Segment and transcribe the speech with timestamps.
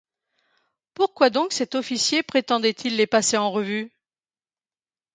[0.95, 3.91] Pourquoi donc cet officier prétendait-il les passer en revue?...